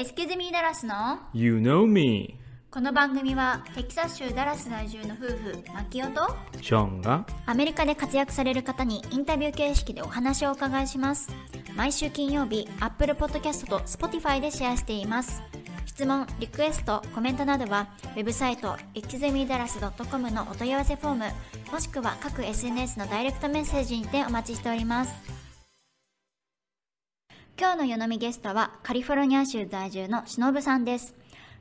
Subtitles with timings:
[0.00, 0.94] エスキュズミーダラスの
[1.34, 2.38] ？You know me.
[2.70, 6.26] この番組はテキサス州ダラス在住の夫婦マキオと
[6.62, 11.28] ショーンがアメリカで活躍される方にインタビュー形式でお話をお伺いします。
[11.76, 15.42] 毎週金曜日 Apple Podcast と Spotify でシェアしています。
[15.84, 21.24] 質問、リクエスト、コメントなどはウェブサイト exemidalas.com のお問い合わせフォーム
[21.72, 25.39] もしくは各 SNS のダイレクトメッセージにてお待ちしております
[27.60, 31.14] 今日の夜飲みゲストはカリフォルニア州在住のしのぶさんです。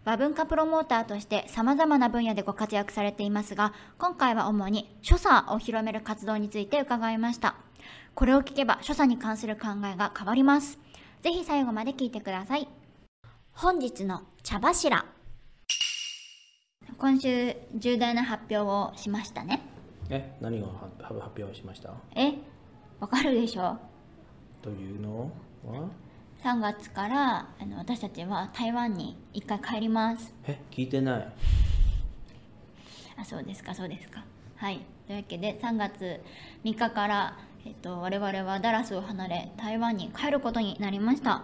[0.05, 7.57] 和文化プロモーターとして様々な分野でご活躍されていますが今回は主に所作を広める活動について伺いました。
[8.15, 10.79] これを聞けば所作に関する考えが変わります。
[11.21, 12.69] ぜひ最後まで聞いてください。
[13.51, 15.03] 本日の茶柱。
[16.97, 19.63] 今週重大な発表をしましたね。
[20.09, 21.93] え何をは発表しました？
[22.15, 22.35] え
[23.01, 23.77] わかるでしょ？
[24.61, 25.23] というの？
[25.23, 25.27] は
[26.43, 30.33] 3月からあの私たちは台湾に一回帰ります。
[30.47, 31.33] え聞いてない。
[33.17, 34.23] あそうですかそうですか。
[34.55, 34.79] はい。
[35.05, 36.21] というわけで3月
[36.63, 41.43] 3日から、えっと、我々はダラスを離れ台湾に帰ることになりました。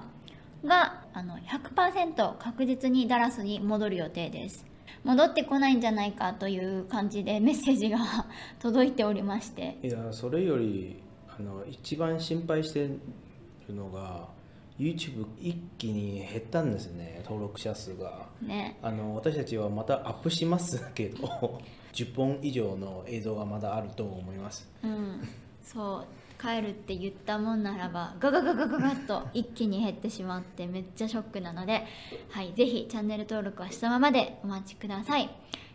[0.64, 4.66] があの100%確実にダラスに戻る予定です。
[5.04, 8.00] 戻ってこないんじゃないかという感じでメッセージが
[8.60, 9.78] 届いておりまして。
[9.84, 10.96] いやそれより
[11.38, 12.90] あの一番心配して
[13.70, 14.28] るのが
[14.78, 18.26] YouTube 一気に減ったんですね登録者数が。
[18.42, 18.78] ね。
[18.82, 21.62] あの私たちはまたアップしますけど
[21.94, 24.70] 10本以上の映像がまだあると思います。
[24.84, 25.22] うん。
[25.64, 26.06] そう
[26.42, 31.86] 帰るって言ったもんならばガガガガガガッと一気に減ってしまってめっちゃショックなので、
[32.30, 35.30] はい、ぜひチャンネル登録はしたままでお待ちください。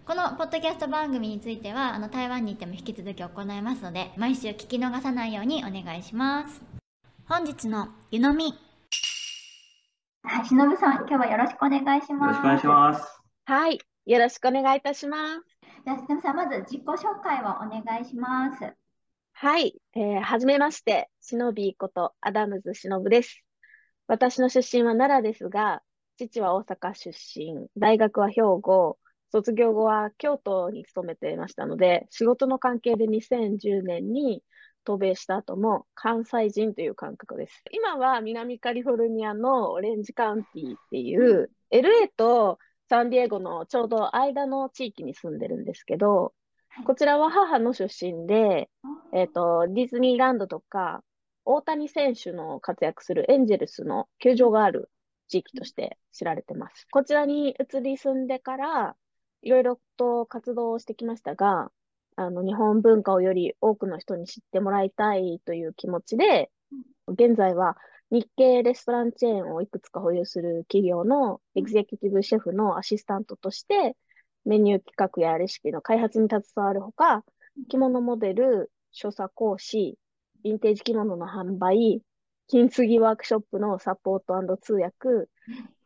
[0.07, 6.70] このポッドキャスト番組についてはあの台湾に行っても引き続き行いますので毎週聞き逃さないようにお願いします
[7.33, 8.59] 本日の湯飲み
[10.25, 13.23] はい、しのぶさん今日はよろしくお願いしよろしくお願いします。
[13.45, 15.41] はい、よろしくお願いいたします。
[15.85, 18.75] じゃあしのぶさんまず自己紹介をお願いします
[19.33, 23.45] はい、えーはじめまして、しのびーことアダムズしのぶです。
[24.09, 25.83] 私の出身は奈良ですが、
[26.19, 28.99] 父は大阪出身、大学は兵庫、
[29.31, 34.43] 卒業後は京都に勤めていましたので、仕事の関係で2010年に
[34.85, 37.63] 渡米した後も関西人という感覚です。
[37.73, 42.59] 今は南カリフォルニアのオレンジカウンティっていう、LA と
[42.89, 46.35] サンディエゴのちょうど間の地域に住んでるんですけど、
[46.85, 48.71] こちらは母の出身で、
[49.13, 51.03] えっと、ディズニーランドとか、
[51.45, 54.91] 大谷選手の活躍するエンジェルスの球場がある
[55.29, 56.87] 地域として知られてます。
[56.91, 58.97] こちらに移り住んでから、
[59.43, 61.71] いろいろと活動をしてきましたが、
[62.21, 66.51] あの、日本文化をより多くの人に知ってもらいたいという気持ちで、
[67.09, 67.79] 現在は
[68.11, 73.97] 日系レストランチェーンをいくつか保有する企業のエグゼクティブシェフのアシスタントとして、
[74.45, 77.25] メニュー企画やレシピの開発に携わるほか、
[77.71, 79.97] 着物モデル、所作講師、
[80.45, 82.03] ヴィンテージ着物の販売、
[82.49, 85.09] 金継ぎワークショップのサポート通訳、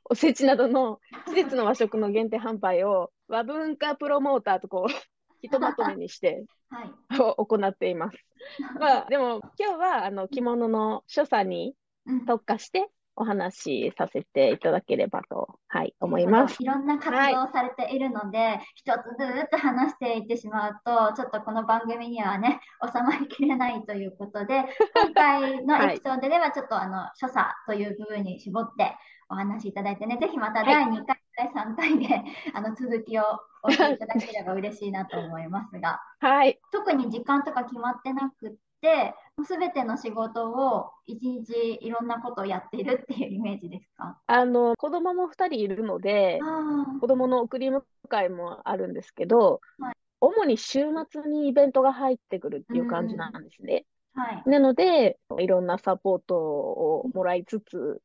[0.04, 5.13] おせちなどの季節の和食の限定販売を和文化プロモーターとこう、
[5.44, 8.16] ひとまとめにしてはい行っています。
[8.80, 11.74] まあ、でも今日はあの着物の所作に
[12.06, 16.56] うん特化してお話しさせていただければと、はい、思います。
[16.62, 28.96] いろんな活動をされているので、一つずつ話していってしまうと、ちょっとこの番組にはね、収まりきれないということで、今回のエピソードではちょっとあの、 所作という部分に絞って
[29.34, 32.22] お話しいただいてね、ぜひまた第2回、第3回で
[32.54, 33.22] あの続きを
[33.64, 39.14] お聞きいただければ嬉しいなと思いますが、はい、特に時間とか決まってなくって、
[39.44, 44.18] すべての仕事を一日いろんなことをやっているっていうイメージですか？
[44.26, 49.94] あの子供も2人いるので、あ子供の送り迎えもあるんですけど、はい。
[50.20, 53.84] 主に週末にイベントが入ってくるっていう感じなんですね。
[54.16, 54.50] あ、はい。
[54.50, 58.00] なので、いろんなサポートをもらいつつ、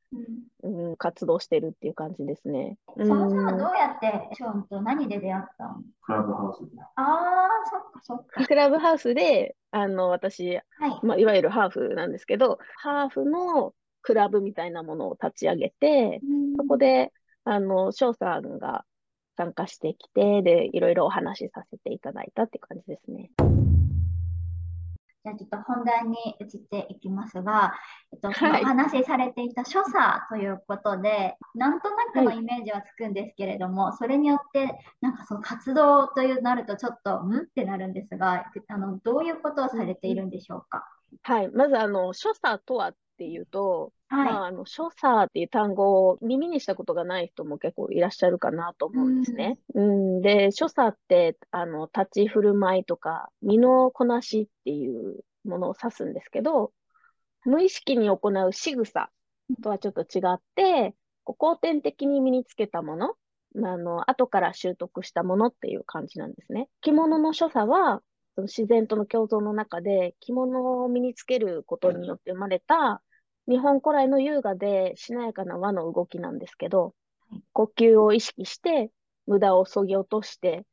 [0.63, 2.77] うんうん、活動してるっていう感じですね。
[2.97, 5.81] そもそもうんどうやってショーンと何で出会ったの？
[6.01, 6.81] クラブハウスで。
[6.81, 8.45] ああ、そっかそっか。
[8.45, 10.99] クラブハウスで、あの、私、はい。
[11.03, 16.21] まあ、いわゆるハーフなんですけど、ハーフのクラブみたいなものを立ち上げて、
[16.57, 17.11] そこで、
[17.43, 18.85] あの、翔さんが
[19.37, 23.31] 参加してきて、で、いろいろお話しさせていただいたって感じですね。
[25.23, 27.73] じゃあちょっと本題に移っていきますが、
[28.13, 29.93] えっと、そはいのお話しされていた所作
[30.29, 37.35] ということで、なんとなくのイメージはつくんですけれども、それによって、なんかその活動というなるとちょっと、ん？
[37.37, 40.85] ってなるんですが、あの、どういうことをされているんでしょうか？
[41.23, 41.49] はい。
[41.49, 44.33] まず、あの、所作とはっっていうと、はい。
[44.33, 49.59] まあ、あの、所作っていう単語を耳にしたことがない人も結構いらっしゃるかなと思うんですね。
[49.75, 56.73] うん、で、所作って、あの、立ち振る舞いとか、身のこなしっていうものを指すんですけど、
[57.45, 59.11] 無意識に行う仕草
[59.61, 63.13] とはちょっと違って、こう後天的に身につけたもの、
[63.55, 66.67] まああの、後から習得したものっていう感じなんですね。
[66.81, 68.01] 着物の所作は、
[68.35, 73.01] その自然との共存の中で着物を身につけることによって生まれた
[73.49, 76.93] 日本古来の優雅でしなやかな和の動きなんですけど、
[77.51, 78.91] 呼吸を意識して
[79.25, 80.65] 無駄を削ぎ落として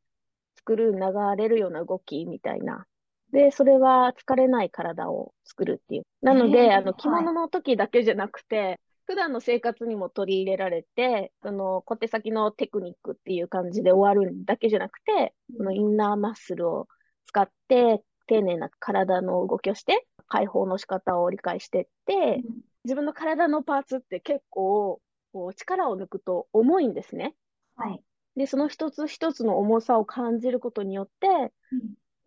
[0.56, 1.00] 作る流
[1.36, 2.84] れるような動きみたいな。
[3.32, 6.02] で、それは疲れない体を作るっていう。
[6.22, 16.88] なのへで、ーあの、着物の時だけじゃなくて、普段の生活にも取り入れられて、その小手先のテクニックっていう感じで終わるだけじゃなくて、そのインナーマッスルを
[17.26, 22.44] 使って、丁寧な体の動きをして、解放の仕方を理解してって、
[22.84, 25.00] 自分の体のパーツって結構、
[25.32, 27.34] こう力を抜くと重いんですね。
[27.76, 28.02] はい。
[28.36, 31.52] で、その一つ一つの重さを感じることによって、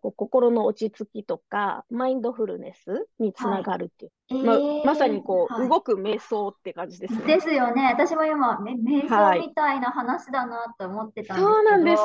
[0.00, 4.44] こう心の落ち着きとか、マインドフルネスにつながるっていう。
[4.44, 7.26] まあえーまさにこう、はい動く瞑想って感じですね。
[7.26, 7.86] ですよね。
[7.92, 12.02] 私も今、め瞑はい想みたいな話だなと思ってたんですそうなんです。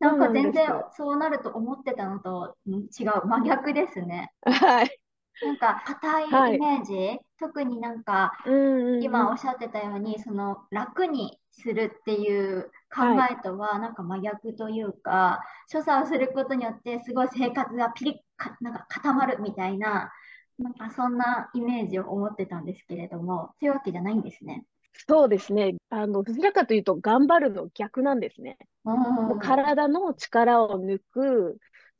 [0.00, 4.32] なんか全然そうなると思ってたのとん違う、真逆ですね。
[4.46, 5.00] はい。
[5.40, 20.10] なんか硬はいいイメージ、特になんかうんうんうん今おっしゃってたように、その楽にするっていう考えとはなんか真逆というか、所作をすることによってすごい生活がピリッか、なんか固まるみたいな、
[20.58, 24.64] なんかそんなイメージを思ってたんですけれども、そういうわけじゃないんですね。
[25.06, 25.76] そうですね。
[25.90, 28.58] あの、どちらかというと、頑張るの逆なんですね。
[28.84, 31.58] もう体の力を抜く、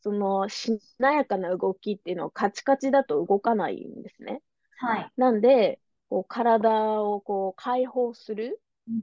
[0.08, 4.40] そのしなやかな動きっていうのはカチカチだと動かないんですね。
[4.78, 5.12] はい。
[5.18, 8.58] なんで、こう体をこう解放する。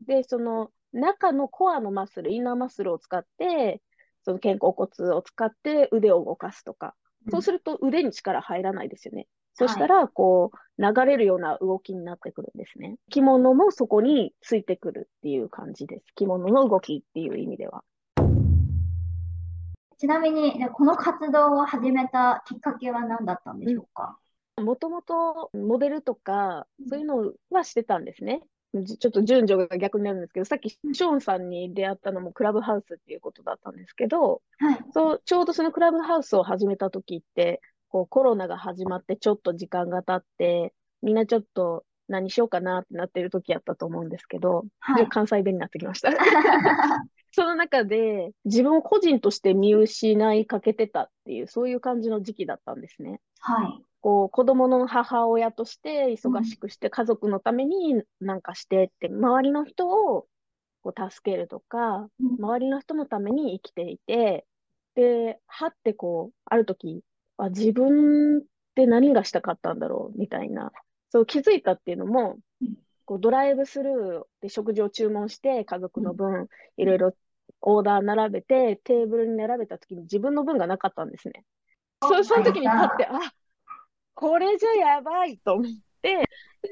[0.08, 3.84] で、その中のコアのマッスル、インナーマッスルを使って、
[4.24, 6.96] その肩甲骨を使って腕を動かすとか。
[7.30, 9.28] そうすると腕に力入らないですよね。
[9.54, 12.98] そしたら、こう、流れるような動きになってくるんですね。
[13.10, 16.06] 着物もそこについてくるっていう感じです。
[16.16, 17.84] 着物の動きっていう意味では。
[19.98, 24.18] ちなみに、でこの活動を始めたきっかけは何だったんでしょうか？
[24.62, 28.42] もともとモデルとか、そういうのはしてたんですね。
[28.74, 34.80] じちょっと順序が逆になるんですけど、さっきショーンさんに出会ったのもクラブハウスっていうことだったんですけど、はい。
[34.94, 45.06] そう、ちょうどそのクラブハウスを始めた時って、こうコロナが始まってちょっと時間が経って、みんなちょっと何しようかなってなってる時やったと思うんですけど、はい。
[45.06, 46.10] で関西弁になってきました。
[47.36, 53.20] その中で自分を個人として見失いかけてたっていう、そういう感じの時期だったんですね。
[53.42, 53.84] はい。
[54.00, 60.28] こう子供の母親として忙しくして家族のためになんかしてって、周りの人を
[60.82, 64.46] こう助けるとか、うん周りの人のために生きていて、
[64.96, 67.02] で、はってこう、ある時、
[67.36, 68.42] あ、自分っ
[68.76, 70.72] て何がしたかったんだろうみたいな、
[71.10, 76.48] そう気づいたっていうのもうん、こうドライブスルーで食事を注文して家族の分、
[76.78, 77.14] いろいろ
[77.62, 81.44] オーダー並べて、テーブルに並べた時に自分の分がなかったんですね。
[82.02, 83.20] そその時にパッて、あ、
[84.14, 85.66] これじゃやばいと思っ
[86.02, 86.24] て、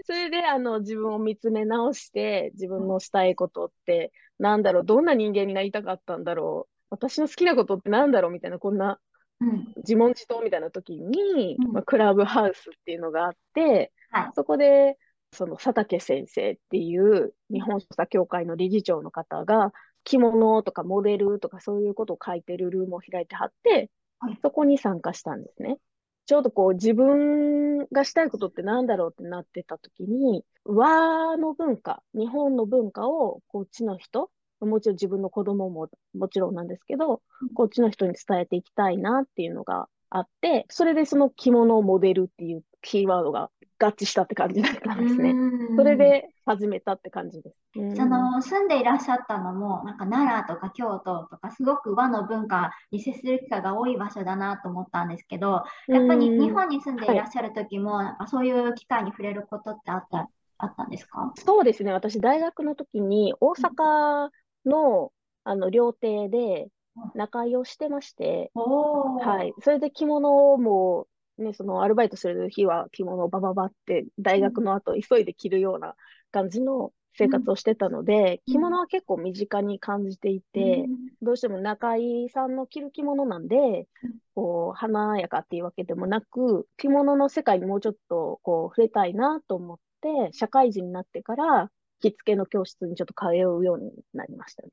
[0.06, 9.00] それであの自分を見つめ直して、自分のしたいことってなんだろう、どんな人間になりたかったんだろう、私の好きなことってなんだろうみたいな、こんな
[9.40, 9.74] うん。
[9.78, 14.98] 自問自答みたいな時に、うんまあ、クラブハウスっていうのがあって、はいそこで、
[15.32, 19.74] その佐竹先生っていう日本書作協会の理事長の方が、
[20.04, 23.90] 着物とかモデルとかそういうことを書いてるルームを開いてはって
[24.24, 25.78] はい、そこに参加したんですね。
[26.26, 34.32] ちょうどこう自分がしたいことってなんだろうってなってた時に、和の文化、日本の文化をこっちの人、
[34.62, 37.22] もちろん自分の子供ももちろんなんですけど、
[37.54, 43.50] こっちの人に伝えていきたいなっていうのがあって、それでその着物モデルっていうキーワードが
[43.84, 45.32] 合致したって感じだったんですね。
[45.32, 47.56] うんそれで始めたって感じです。
[47.76, 61.34] うんその住んでいらっしゃったのも、なんか奈良とか京都とか、すごく和の文化に接する機会が多い場所だなと思ったんですけど、やっぱり日本に住んでいらっしゃる時も、なんかそういう機会に触れることってあった、あったんですか？
[61.36, 61.92] そうですね。
[61.94, 64.30] 私、大学の時に大阪
[64.66, 65.12] の、
[65.44, 66.68] あの料亭で
[67.16, 69.54] 仲居をしてまして、はい。
[69.62, 75.96] それで着物も、ね、そのアルバイトする日は着物をバババって大学の後急いで着るような
[76.32, 80.90] 感じの生活をしてたので、着物は結構身近に感じていて、
[81.22, 83.88] どうしても中井さんの着る着物なんで、
[84.36, 94.70] こう、華やかっていうわけでもなく、着物の世界にもうちょっとこう触れたいなと思って、社会人になってから着付けの教室にちょっと通うようになりましたね。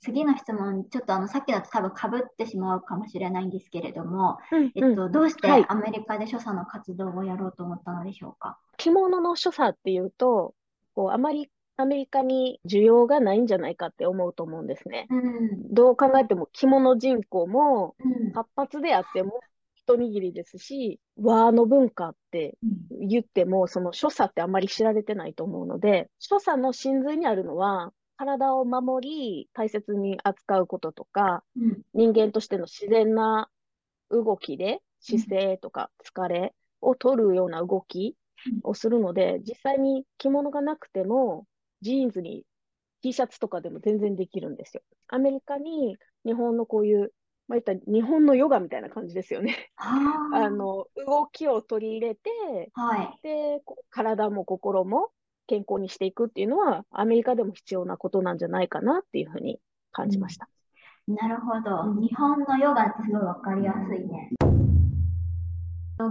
[0.00, 8.58] 次の質問、ちょっとあのさっきだと多分かぶってしまうかもしれないんですけれども、うんえっと、どうしてはいアメリカで所作の活動をやろうと思ったのでしょうか？
[8.76, 10.54] 着物の所作っていうと、
[10.94, 15.06] こう、あまりアメリカに需要がないんじゃないかって思うと思うんですね。
[15.10, 15.74] うん。
[15.74, 18.32] どう考えても着物人口もうん。
[18.32, 19.40] 活発であっても
[19.74, 22.56] 一握りですし、和の文化って
[22.90, 31.82] 言っても、その所作ってあまり知られてないと思うので、所作の真髄にあるのは、体を守り、大切に扱うこととか、うん。
[31.94, 33.48] 人間としての自然な
[34.10, 38.16] 動きで、姿勢とか疲れを取るような動き
[38.62, 41.46] をするので、実際に着物がなくても、
[41.82, 42.44] ジーンズに
[43.02, 44.82] T シャツとかでも全然できるんですよ。
[45.08, 47.12] アメリカに日本のこういう、
[47.48, 49.70] まあ、言ったら日本のヨガみたいな感じですよね。
[49.76, 50.36] はあ。
[50.46, 52.30] あの、動きを取り入れて、
[52.72, 53.20] はい。
[53.22, 55.10] で、体も心も
[55.46, 59.58] 健康にしていくっていうのは、アメリカでも必要なことなんじゃないかなっていうふうに
[59.92, 60.48] 感じました。
[61.08, 61.90] なるほど。
[61.90, 64.30] うん日本のヨガってすごいわかりやすいね。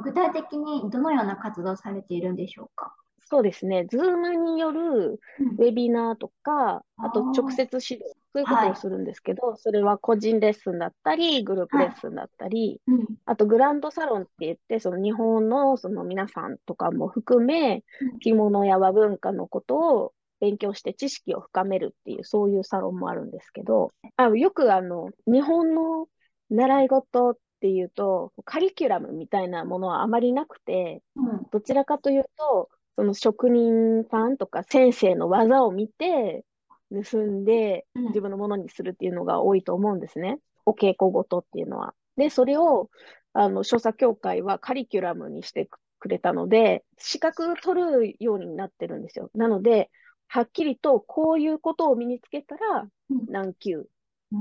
[0.04, 2.96] 具体的にどのような活動されているんでしょうか？
[3.26, 3.86] そうですね。
[3.90, 5.20] ズームによる
[5.58, 13.06] ウェビナーとか、あと直接指導、そういうことをするんですけど、それは個人レッスンだったり、グループレッスンだったり、うん。
[13.26, 26.08] あとグランドサロンって言って、その日本のその皆さんとかも含めうん、着物や和文化のことを勉強して知識を深めるっていう、そういうサロンもあるんですけど、あ、よくあの、日本の
[26.52, 31.48] 習い事っていうと、カリキュラムみたいなものはあまりなくて、うん。
[31.52, 36.44] どちらかというと、その職人さんとか先生の技を見て、
[36.92, 40.40] 盗んでうん自分のものにするっていうのが多いと思うんですね。
[40.66, 41.94] お稽古ごとっていうのは。
[42.18, 42.90] で、それを、
[43.34, 49.30] あの、所作協会はカリキュラムにしてくれたので、資格取るようになってるんですよ。
[49.34, 49.90] なので、
[50.28, 53.86] はっきりとこういうことを身につけたらうん何級、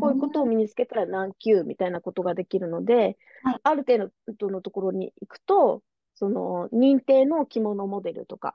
[0.01, 5.83] こういうことを身につけたら何級みたいなことができるので、はいある程度のところに行くと、
[6.15, 8.55] その認定の着物モデルとか、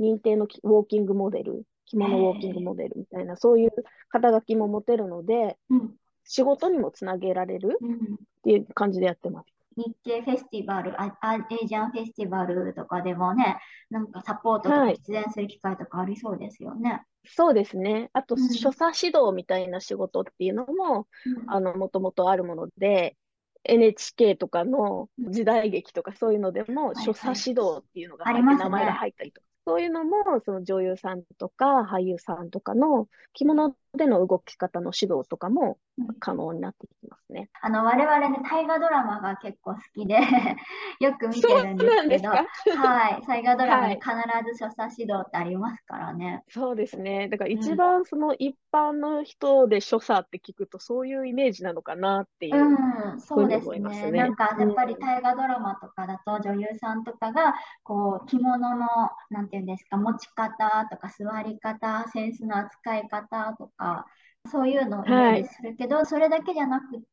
[0.00, 3.70] 認定のきウォーキングモデル、着物ウォーキングモデルみたいな、そういう
[4.08, 5.94] 肩書きも持てるので、うん。
[6.24, 7.94] 仕事にもつなげられるうん。
[7.94, 7.96] っ
[8.44, 9.52] ていう感じでやってます。
[9.76, 17.02] 日系フェスティバル、ああエイジアンフェスティバルとかでもね、なんかサポートとかはい出演する機会とかありそうですよね。
[17.26, 18.10] そうですね。
[18.12, 23.16] あと、うん所作指導みたいな仕事っていうのも、うんあの、もともとあるもので、
[23.64, 37.50] NHK とかの時代劇とかそういうのでも、はい所作指導っていうのが入って、名前が入ったりとか、そういうのも、その女優さんとか俳優さんとかの着物での動き方の指導とかもうん可能になってきますね。
[37.60, 40.16] あの、我々ね、大河ドラマが結構好きで、
[41.00, 41.76] よく見てるん
[42.08, 42.22] です
[42.64, 46.42] けど、はい、 大河ドラマにはい必ず所作指導ってありますからね。
[46.48, 47.28] そうですね。
[47.28, 52.56] だからうん一番その一般の人で所作って聞くとそういうイメージなのかなっていう。
[52.56, 54.12] うん、そうですふうに思いますね。
[54.12, 58.86] ねなんかやっぱりうん大河ドラマとかだと女優さんとかがこう着物の
[59.30, 63.79] なんていうんですか持ち方とか座り方、センスの扱い方とか
[64.50, 67.04] そういうのをイメージするけど、それだけじゃなくて、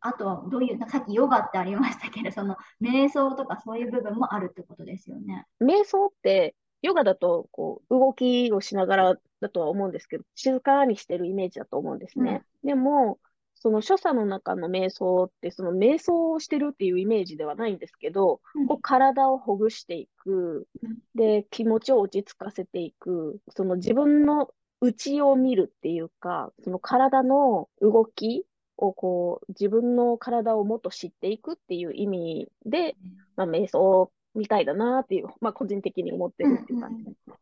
[0.00, 5.46] あとはどういうさっきヨガってありましたけど、その瞑想とかそういう部分もあるってことですよね。
[5.60, 12.42] 瞑想って、ヨガだとこう動きをしながらだとは思うんですけど、静かにしてるイメージだと思うんですね。
[12.64, 13.18] でも、
[13.54, 18.66] その所作の中の瞑想って、その瞑想をしてるっていうイメージではないんですけど、うん。
[18.66, 20.68] こう体をほぐしていく。
[20.82, 28.44] うん、で、気持ちを落ち着かせていく、その自分の内を見るっていうか、その体の動き
[28.76, 32.96] をこう、自分の体をもっと知っていくっていう意味で、
[33.36, 37.36] まあ、瞑想みたいだなっていう、まあ、個人的に思ってるっていう感じですね。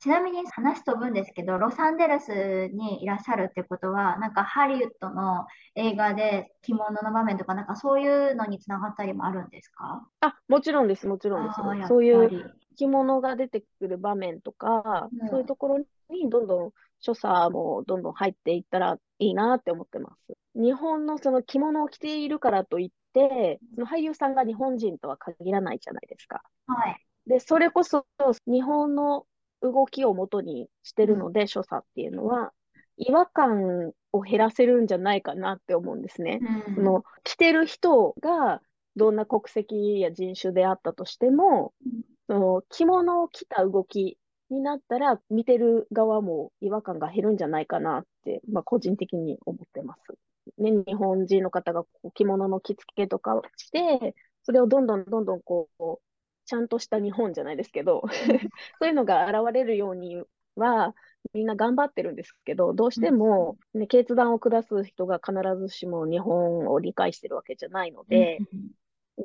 [0.00, 5.46] ちなみに話飛ぶんですけど、ロサンゼルスにいらっしゃるってことは、なんかハリウッドの
[5.76, 10.06] 映画で着物の場面とか、なんかそういうのにつながったりもあるんですか？
[10.20, 11.88] あ、もちろんです、もちろんです。
[11.88, 20.34] そういう着物が出てくる場面とか、うんそういうところにどんどん所作もどんどん入っていったらいいなって思ってます。
[20.54, 26.42] 日本のその着物を着ているからといって、その俳優さんが日本人とは限らないじゃないですか。
[26.66, 27.00] はい。
[27.26, 28.06] で、それこそ
[28.46, 29.26] 日本の
[29.60, 32.52] 動きを元にしてるので、所作っていうのは、
[32.96, 36.40] 違和感を減らせるんじゃないかなって思うんですね。
[36.68, 38.60] うんその着てる人が
[38.96, 44.18] どんな国籍や人種であったとしてもうん、その着物を着た動き
[44.50, 50.18] になったら、見てる側も違和感が減るんじゃないかなって、まあ、個人的に思ってます。
[50.58, 55.98] ね、日本人の方がこう着物の着付けとかをして、それをどんどんどんどんこう、
[56.44, 58.02] ちゃんとした日本じゃないですけど、
[58.78, 60.22] そういうのが現れるように
[60.56, 60.94] は、
[61.32, 68.38] みんな頑張ってるんですけど、どうしても、ね、決断を下す人が必ずしも日本を理解してるわけじゃないので、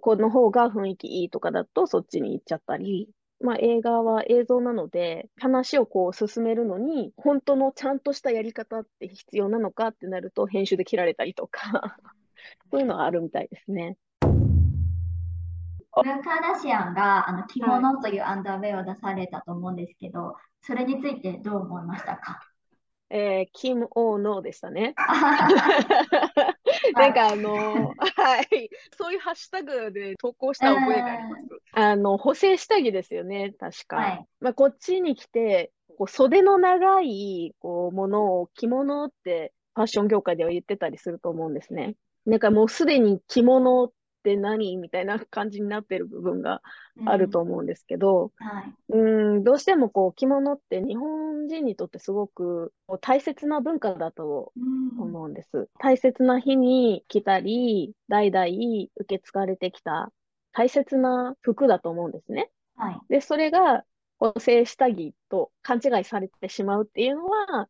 [0.01, 3.09] この方が雰囲気いいとかだとそっちに行っちゃったり、
[3.41, 11.97] まあ映画は映像なので、話をこう進めるのに、本当のちゃんとしたやり方って必要なのかってなると、編集で切られたりとか、
[12.71, 13.97] そういうのはあるみたいですね。
[14.21, 22.39] ブルーカーダシアンがあの着物というアンダーウェアを出されたと思うんですけど、それについてどう思いましたか？
[23.09, 24.93] えー、キム・オー・ノーでしたね。
[26.99, 31.43] はなんかあのー はい、そういうハッシュタグで投稿した覚えがあります。
[31.73, 33.95] あの、補正下着ですよね、確か。
[33.97, 41.95] はいまあ、こっちに来て、こう袖の長いこうものを着物ってファッション業界では言ってたりすると思うんですね。
[42.25, 44.75] なんかもうすでに着物って何？
[44.77, 46.61] みたいな感じになってる部分が
[47.05, 48.73] あると思うんですけど、はい。
[48.89, 48.97] う
[49.39, 55.69] ん、どうしてもこう着物って日本人にとってすごくこう大切な文化だとうん思うんです。
[55.79, 60.11] 大切な日に着たり、代々受け継がれてきた
[60.51, 62.51] 大切な服だと思うんですね。
[62.75, 62.99] はい。
[63.07, 63.85] で、それが
[64.17, 67.69] 補正下着と勘違いされてしまうっていうのは、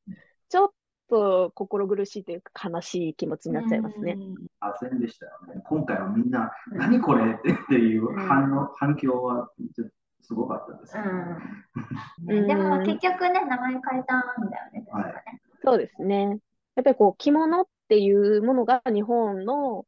[0.50, 0.72] ちょっ
[1.09, 4.13] と心苦しいというか悲しい気持ちになっちゃいますね。
[4.13, 5.61] うんあぜんでしたよね。
[5.65, 7.37] 今回はみんな、何これっ
[7.69, 11.03] ていう反応、反響はちょっとすごかったですね。
[12.27, 15.41] うんうんでも結局ね、名前変えたんだよね、確かね。
[15.63, 16.39] そうですね。
[16.75, 19.85] やっぱりこう着物っていうものが日本の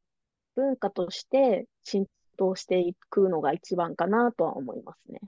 [0.55, 5.19] 文化として浸透していくのが一番かなとは思いますね。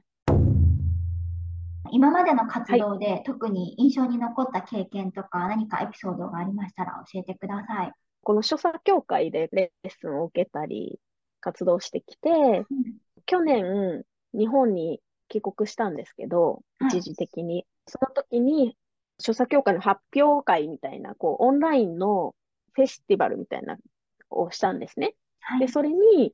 [1.91, 7.91] 今までの活動で特に印象に残った経験とか何かエピソードがありましたら教えてください。
[8.21, 10.99] この所作協会でレッスンを受けたり、
[11.41, 12.65] 活動してきて、
[13.25, 17.65] 去年、日本に帰国したんですけど、はい一時的に。
[17.87, 18.77] その時に、
[19.19, 22.33] 所作協会の発表会みたいな、こう、オンラインの
[22.71, 23.77] フェスティバルみたいな、
[24.29, 25.09] をしたんですね。
[25.09, 25.67] で、はい。
[25.67, 26.33] それに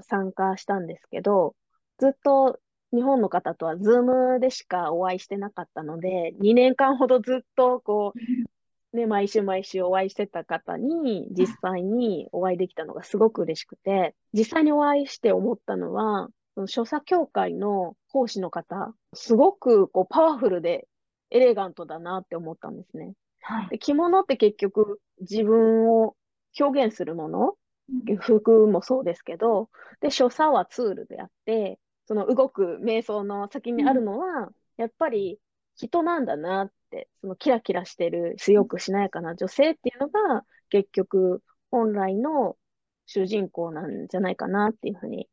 [0.00, 1.54] 参加したんですけど、
[1.98, 2.58] ずっと
[2.92, 8.12] 日本の方とはズームでしかお会いしてなかったので、2年間ほどずっとこ
[8.92, 20.88] う、ね、毎週毎週お会いしてた方に実際にお会いできたのがすごく嬉しくて、実際にお会いして思ったのは、その所作協会の講師の方、すごくこうパワフルで
[21.30, 23.12] エレガントだなって思ったんですね。
[23.42, 23.68] はい。
[23.70, 26.16] で着物って結局自分を
[26.58, 27.54] 表現するもの
[28.18, 29.68] 服もそうですけど、
[30.00, 31.78] で、所作はツールであって、
[32.10, 35.38] その動く瞑想の先にあるのは、やっぱり
[35.76, 42.56] 人なんだなって、そのキラキラしてる強くしなやかな女性っていうのが、結局本来の
[43.06, 45.28] 主人公なんじゃないかなっていうふうに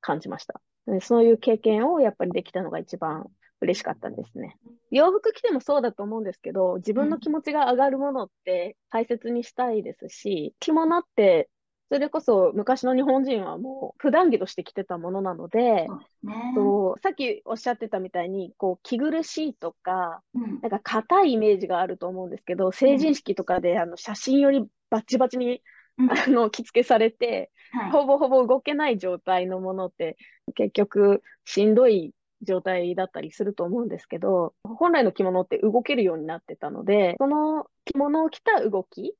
[0.00, 0.62] 感じました。
[0.86, 3.26] でそういう経験をやっぱりできたのが一番
[3.60, 4.56] 嬉しかったですね。
[4.90, 11.50] 洋服着てもそうだと思うんですけど、自分の気持ちが上がるものって大切にしたいですし、着物って、
[11.90, 16.52] それこそ昔の日本人はもう普段着として着てたものなので、そうですね。
[16.54, 25.62] そうさっきおっしゃってたみたいに、こう、着苦しいとか、うんなんか硬いイメージがあると思うんですけど、成人式とかであの写真よりバッチバチに
[25.98, 27.90] うんあの着付けされて、はい。
[27.90, 30.16] ほぼほぼ動けない状態のものって
[30.54, 39.14] 結局しんどい状態だったりすると思うんですけど、本来の着物って動けるようになってたので、その着物を着た動き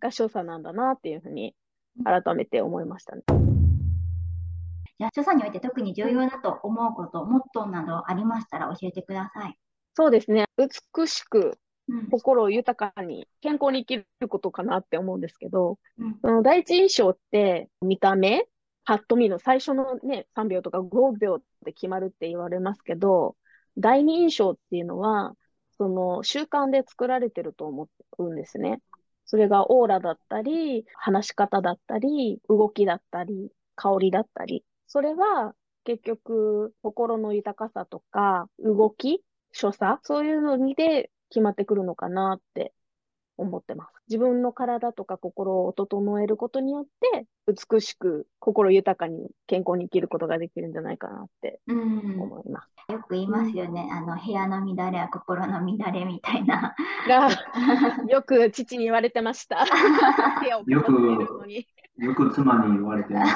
[0.00, 1.54] が所作なんだなっていうふうに
[2.04, 3.22] 改めて思いましたね。
[4.98, 9.58] じゃあ、所作において特に重要だと思うこと、モットーなどありましたら教えてください。
[9.94, 10.46] そうですね。
[10.56, 12.10] 美しくうん。
[12.10, 18.46] 心を豊かに健康に生きることかなって思うんですけど、うんその第一印象って見た目、
[18.84, 23.36] パッと見の最初のね、3秒とか5秒で決まるって言われますけど、
[23.78, 25.34] 第二印象っていうのは、
[25.78, 28.80] その習慣で作られてると思うんですね。
[29.32, 34.62] それがオーラだったり、話し方だったり、動きだったり、香りだったり。
[34.86, 42.74] それは結局心の豊かさとか動き、所作、そういうのにで決まってくるのかなって
[43.36, 43.92] 思ってます。
[44.08, 52.20] 自分の体とか心を整えることによって、美しく心豊かに健康に生きることができるんじゃないかなってうん。
[52.20, 52.92] 思います。
[52.92, 53.88] よく言いますよね。
[53.90, 56.74] あの、部屋の乱れは心の乱れみたいな。
[57.08, 57.28] が、
[58.08, 59.64] よく父に言われてました。
[60.40, 61.66] 部屋を片付けるのに。
[61.98, 63.32] よく妻に言われてます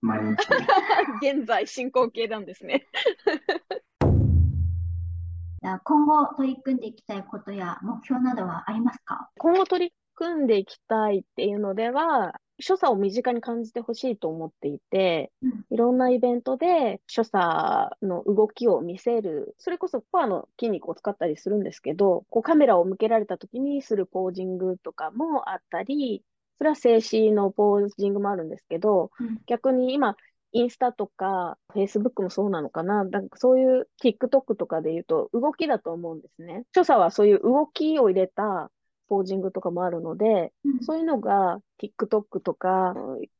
[0.00, 0.36] 毎日。
[1.22, 2.86] 現在進行形なんですね。
[5.64, 9.30] じゃあ今後取り組んでいきたいことや目標などはありますか？
[9.38, 15.64] 今後取り組んでいきたいっていうのでは、所作を身近に感じてほしいと思っていて、うん。
[15.70, 26.22] いろんなイベントで所作の動きを見せる、それこそコアの筋肉を使ったりするんですけど、こうカメラを向けられた時にするポージングとかもあったり、
[26.58, 29.38] それは静止のポージングもあるんですけど、うん。
[29.46, 30.14] 逆に今、
[30.54, 33.04] インスタとか、フェイスブックもそうなのかな。
[33.04, 36.64] なんかそういう TikTok とかで言うと動きだと思うんですね。
[36.72, 38.70] 所作はそういう動きを入れた
[39.08, 42.94] ポージングとかもあるので、そういうのが TikTok とか、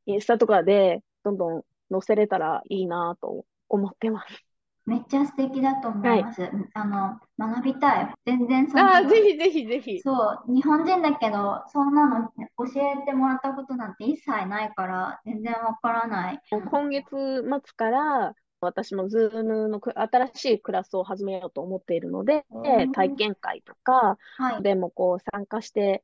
[0.06, 4.44] インスタとかでどんどん載せれたらいいなと思ってます。
[4.86, 6.50] めっちゃ素敵だと思います。
[6.74, 8.14] あの、学びたい。
[8.26, 10.00] 全然そんなあぜひぜひぜひ。
[10.00, 16.40] そう、日本人だけど、そんなの教えてもらったことなんて一切ないから、全然わからない。
[16.50, 17.06] 今月
[17.42, 24.62] 末から私も Zoom のく新しいクラスを始めようと思っているのでうん、体験会とかはい。
[24.62, 26.02] でもこう参加して、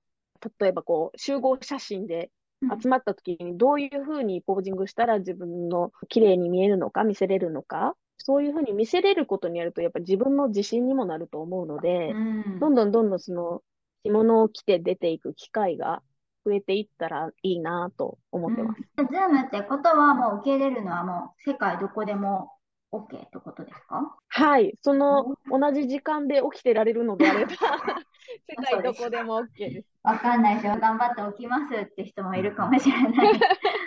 [0.61, 2.31] 例えばこう集合写真で
[2.63, 13.63] うん集まった時にどういうふうにポージングしたら自分の綺麗に見えるのか、見せれるのか、そういうふうに見せれることにやると、やっぱり自分の自信にもなると思うので、うんどんどんどんどんその
[14.05, 16.03] 着物を着て出ていく機会が
[16.45, 18.81] 増えていったらいいなと思ってます。
[18.97, 22.53] ズームってことはもう受け入れるのはもう世界どこでも
[22.93, 24.17] OK ってことですか？
[24.29, 27.53] はい、その同じ時間で起きてられるのであれば、
[28.49, 29.89] 世界どこでも OK です。
[30.03, 30.77] わかんないでしょ。
[30.79, 33.41] 頑張って起きますって人もいるかもしれない。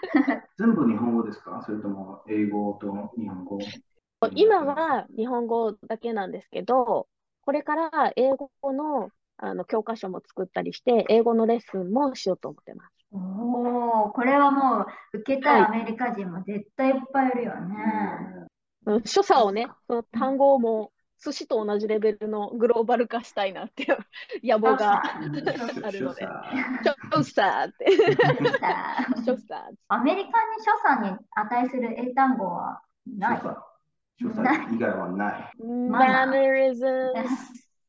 [0.60, 1.62] 全部日本語ですか？
[1.66, 3.58] それとも英語と日本語？
[4.34, 7.08] 今は日本語だけなんですけど、
[7.42, 12.94] これから英語の、あの教科書も作ったりして、英語のレッスンもしようと思ってます。
[13.12, 17.76] おお、これはもう受けたいアメリカ人も絶対いっぱいいるよね。
[18.86, 20.92] うん所作をね、その単語も
[21.24, 23.98] 寿司と同じレベルのグローバル化したいなっていう
[24.44, 25.02] 野望が
[25.84, 26.28] あるので。
[26.84, 27.86] 所作って。
[29.26, 29.78] 所作。
[29.88, 30.34] アメリカに
[30.64, 33.42] 所作に値する英単語はない？
[34.20, 35.52] 所作以外はない。
[35.60, 37.14] mannerisms,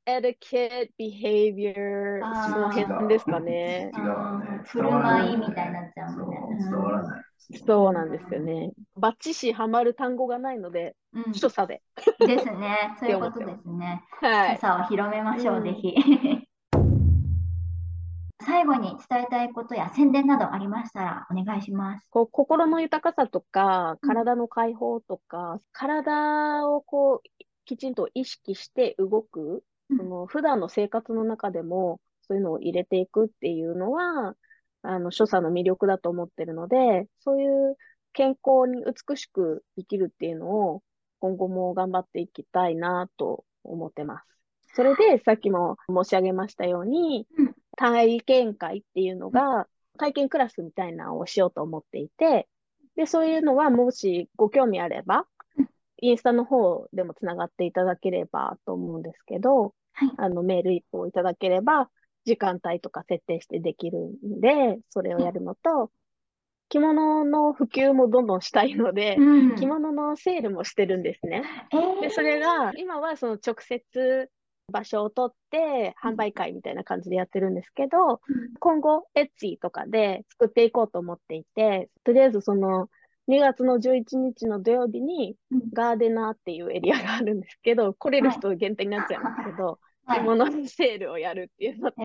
[0.06, 3.90] etiquette, behavior, その辺ですかね。
[3.96, 4.64] 違う。
[4.64, 6.64] 振る舞いみたいになっちゃうもんね。
[6.64, 7.24] 伝わらない。
[7.66, 8.72] そうなんですよね。
[8.96, 11.82] バッチシハマる単語がないので、うん所作で。
[12.20, 12.94] ですね。
[12.98, 14.02] そういうことですね。
[14.20, 14.56] はい。
[14.56, 15.94] 所作を広めましょう、うんぜひ。
[18.44, 22.06] 最後に伝えたいことや宣伝などありましたらお願いします。
[22.10, 34.34] こう心の豊かさとか、うん体の解放とか、体をこう、きちんと意識して動く、うんその普段の生活の中でも、そういうのを入れていくっていうのは、
[34.82, 37.76] あの、所作の魅力だと思ってるので、そういう
[38.12, 40.82] 健康に美しく生きるっていうのを、
[41.20, 44.26] 今後も頑張っていきたいなと思ってます。
[44.74, 49.66] それで、さっきも申し上げましたようにうん、体験会っていうのが、
[49.98, 52.48] 体験クラスみたいなのをしようと思っていて、
[52.96, 55.26] で、そういうのはもしご興味あれば、
[56.00, 60.10] インスタの方でもつながっていただければと思うんですけど、はい。
[60.18, 61.88] あの、メール一本いただければ、
[62.24, 65.90] 時間帯とか設定してできるんで、それをやるのと、
[66.68, 69.56] 着物の普及もどんどんしたいので、うん。
[69.56, 71.44] 着物のセールもしてるんですね。
[71.72, 72.00] えー。
[72.00, 74.30] で、それが、今はその直接
[74.72, 78.20] 場所を取って販売会みたいな感じでやってるんですけど、
[78.60, 82.88] 今後、エッチとかで作っていこうと思っていて、とりあえずその
[83.28, 85.70] 2月の11日の土曜日にうん。
[85.72, 90.20] ガーデナーっていうエリアがあるんですけど、来れる人限定になっちゃうんですけど、はい。
[90.20, 91.90] 着物のセールをやるっていうの。
[91.90, 91.96] で、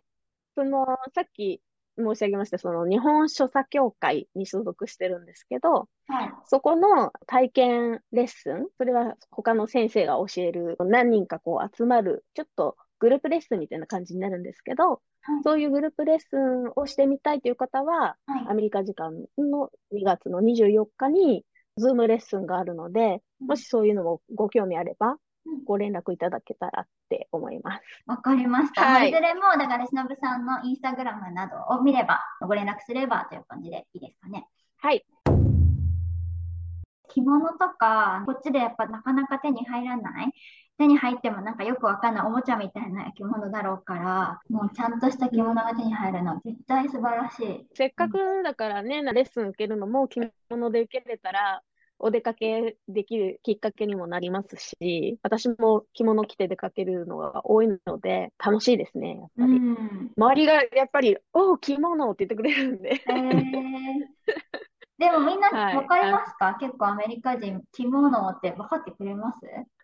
[0.55, 1.61] その、さっき
[2.03, 6.33] 申し上げました、その日本所作協会に所属してるんですけど、はい。
[6.45, 15.43] そこの体験レッスン、それは他の先生が教える、何人かこう集まる、ちょっとグループレッスンみたいな感じになるんですけど、はい。
[15.43, 18.47] そういうグループレッスンをしてみたいという方は、はい。
[18.49, 21.45] アメリカ時間の2月の24日に、
[21.77, 25.17] ズームレッスンがあるので、もしそういうのもご興味あればうん、
[25.65, 27.83] ご連絡いただけたらって思います。
[28.05, 28.81] わかりました。
[28.81, 34.47] はいいずれも、だから、しのぶさんのインスタグラムなどを見れば、ご連絡すればという感じでいいですかね。
[34.77, 35.05] はい。
[37.11, 40.31] 着物とか、こっちでやっぱなかなか手に入らない？
[40.77, 47.67] 手に入ってもなんかよくわかんないおもちゃみたいな着物だろうから、もうちゃんとした着物が手に入るの絶対素晴らしい。
[47.73, 51.61] せっかくだからね、レッスン受けるのも着物で受けれたら、
[51.99, 59.57] お出かけできるきっかけにもなりますし、私も着物着て出かけるのが多いので、楽しいですね、やっぱり。
[59.57, 60.11] うん。
[60.17, 63.01] 周りがやっぱり、おお、着物って言ってくれるんで。
[63.07, 64.09] えー、
[64.97, 69.39] でもみんなはいわかりますか、結構アメリカ人、着物って分かってくれます？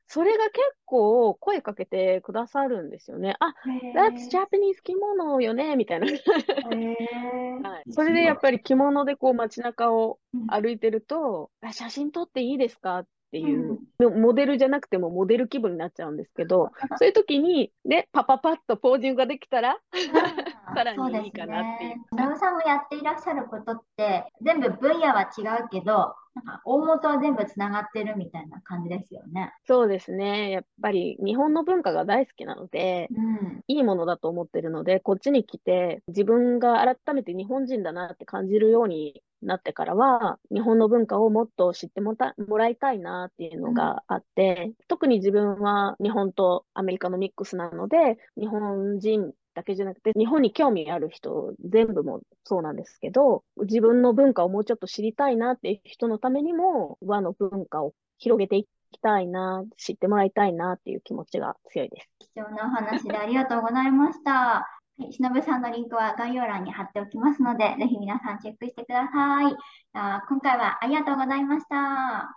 [0.07, 3.35] それが結構声かけてくださるんですよね。
[3.39, 3.53] あ、
[3.93, 6.07] That's Japanese 着物よねみたいな。
[6.07, 7.91] はい。
[7.91, 19.79] それでやっぱり着物でこう街中をうん歩いてると、あ写真撮っていいですかっていう、モデルじゃなくてもモデル気分になっちゃうんですけど、そういう時に、で、パパパッとポージングができたら、
[20.73, 22.23] さらにいいかなっていうそうですね。
[22.25, 29.53] ラさんもやっていらっしゃることって、全部分野は違うけど、なんか大元は全部つながってるみたいな感じですよね。
[29.65, 30.51] そうですね。
[30.51, 33.61] やっぱり日本の文化が大好きなので、うん。
[33.67, 42.15] いいものだと思ってるので、こっちに来て、自分が改めて日本人だなって感じるようになってからは、日本の文化をもっと知っても
[42.57, 62.09] らいたいなっていうのがあって、特に自分は日本とアメリカのミックスなので、日本人だけじゃなくて、日本に興味ある人全部もそうなんですけど、自分の文化をもうちょっと知りたいなっていう人のためにも、和の文化を広げていきたいな、知ってもらいたいなっていう気持ちが強いです。
[62.19, 64.31] 貴重なお話でありがとうございました。
[64.31, 64.67] は
[64.99, 69.55] い、しのぶさんのリンクは概要欄に貼っておきますので、ぜひ皆さんチェックしてください。
[69.93, 72.35] 今回はありがとうございました。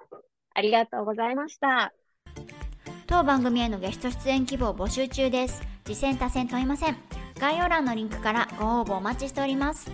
[0.54, 1.92] ありがとうございました。
[3.08, 5.62] 当番組へのゲスト出演希望募集中です。
[5.82, 6.96] 次戦多戦問いません。
[7.40, 9.90] 概要欄のリンクからご応募お待ちしております。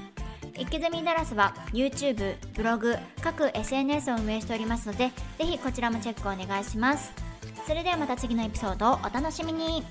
[0.59, 7.13] イきズミダラスは YouTube、ブログ、各 SNS を運営しておりますので、ぜひこちらもチェックお願いします。
[7.69, 9.85] それではまた次のエピソードをお楽しみに。